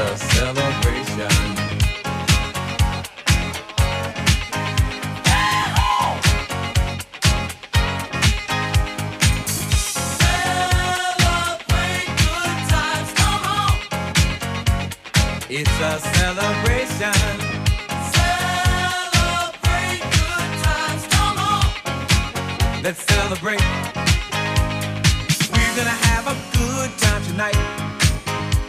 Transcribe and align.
a 0.00 0.16
celebration. 0.16 1.28
It's 15.52 15.68
a 15.80 15.98
celebration. 16.16 17.12
Celebrate 18.16 20.00
good 20.16 20.50
times, 20.64 21.04
come 21.08 21.38
on. 21.38 21.64
Let's 22.82 23.02
celebrate. 23.04 23.60
We're 25.52 25.74
gonna 25.76 25.98
have 26.08 26.26
a 26.26 26.36
good 26.56 26.90
time 26.98 27.22
tonight. 27.24 27.79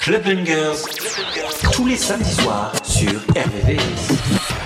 Club 0.00 0.24
Bungers, 0.24 0.76
tous 1.72 1.86
les 1.86 1.96
samedis 1.96 2.32
soirs 2.32 2.72
sur 2.82 3.20
RVVS. 3.36 4.59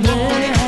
yeah. 0.00 0.61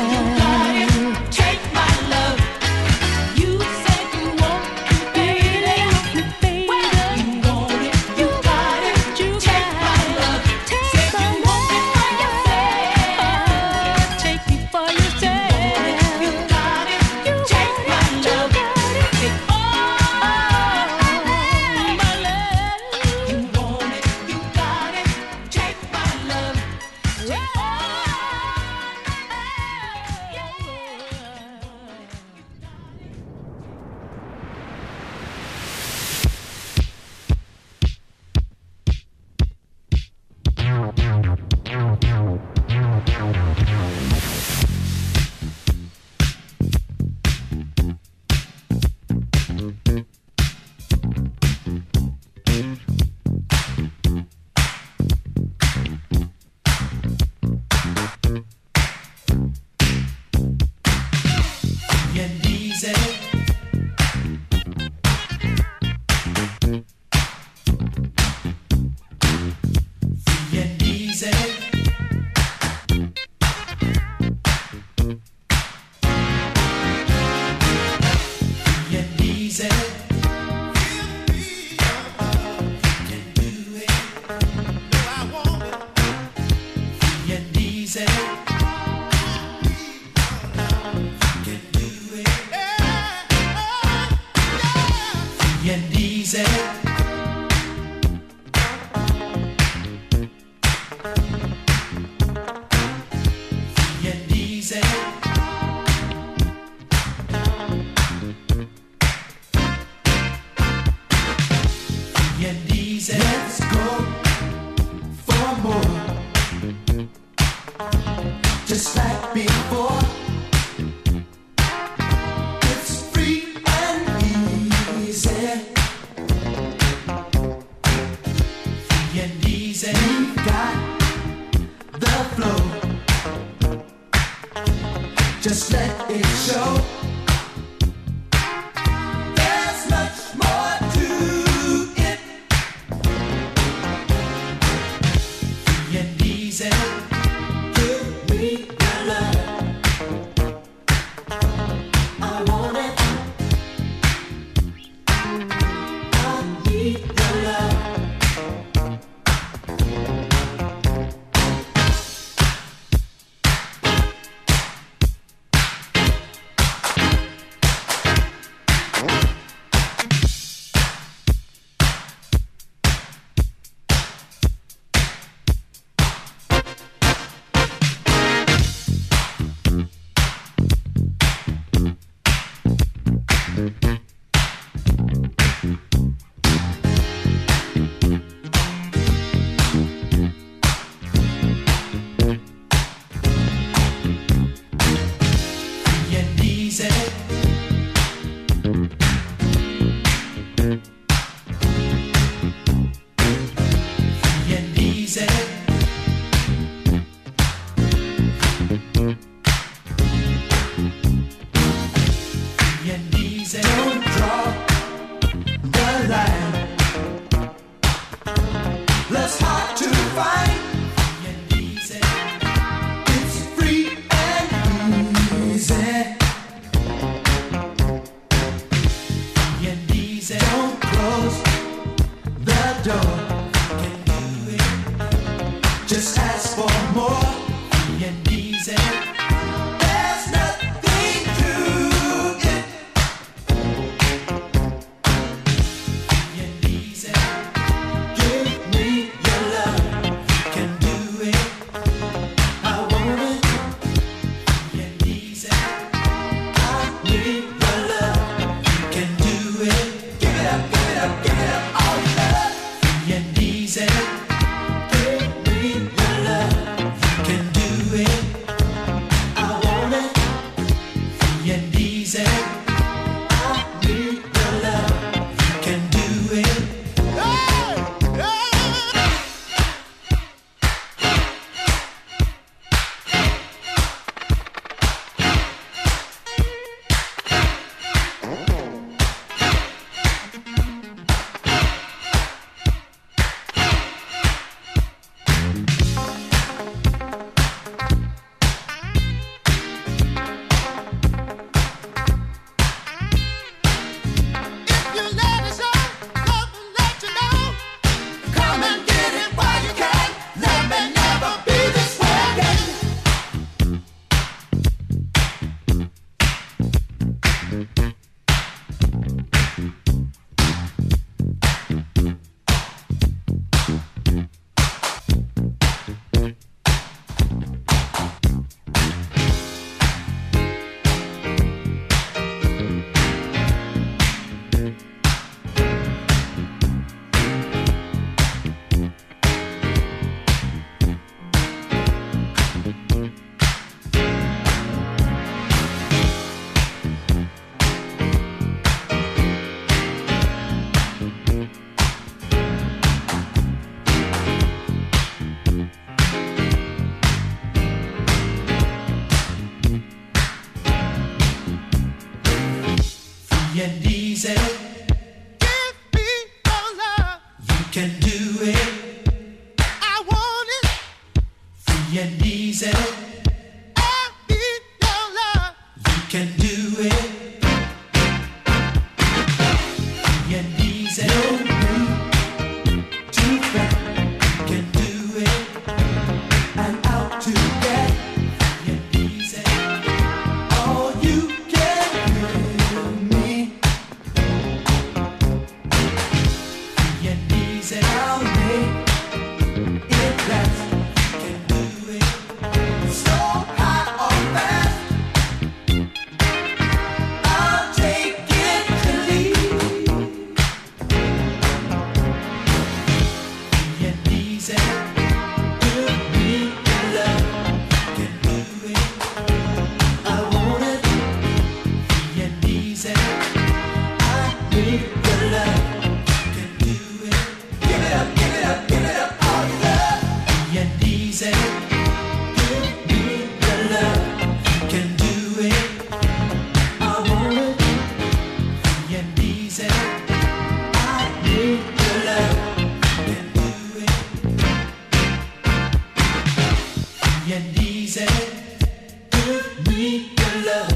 need 449.75 450.17
your 450.19 450.45
love. 450.45 450.71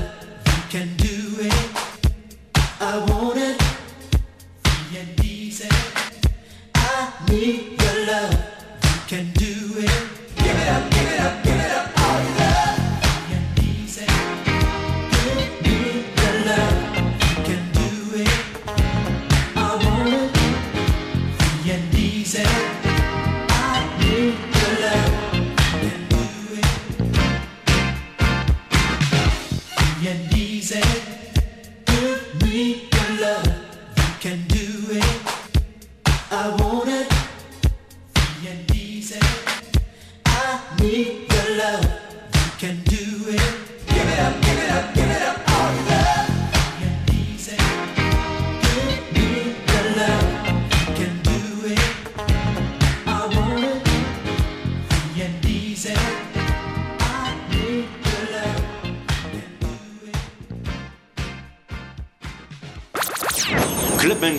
You 0.46 0.64
can 0.70 0.98
do 0.98 1.09